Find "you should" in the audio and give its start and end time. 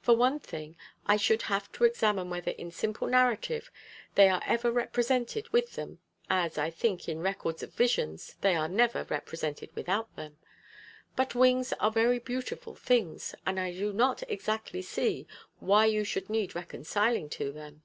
15.86-16.28